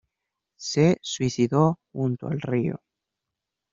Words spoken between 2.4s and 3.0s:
río.